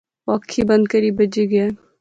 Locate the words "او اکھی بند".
0.27-0.83